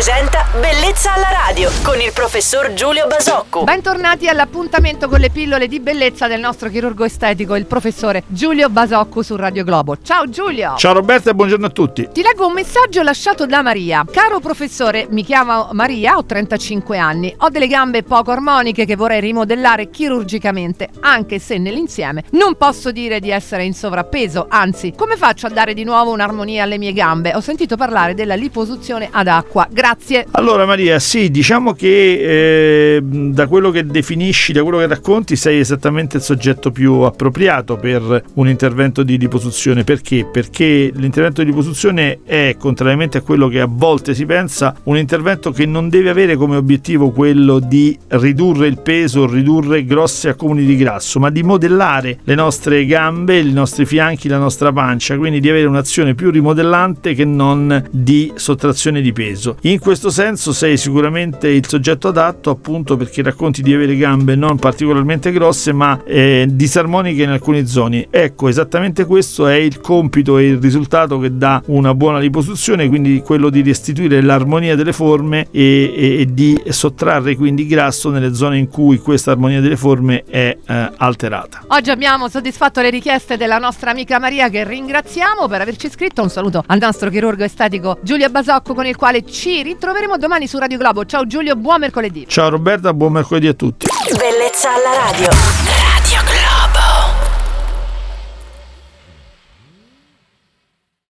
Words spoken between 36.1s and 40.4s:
il soggetto più appropriato per un intervento di liposuzione. Perché?